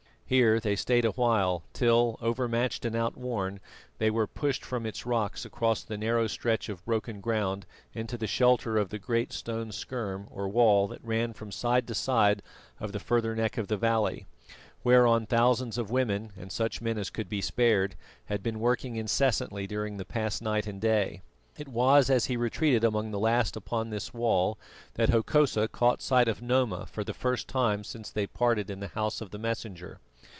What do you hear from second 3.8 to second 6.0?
they were pushed from its rocks across the